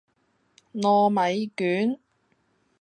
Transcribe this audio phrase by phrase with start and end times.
[0.73, 1.99] 糯米卷